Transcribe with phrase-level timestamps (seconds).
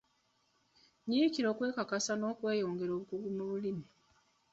[1.07, 3.85] Nyiikira okwekakasa n'okweyongera obukugu mu lulimi.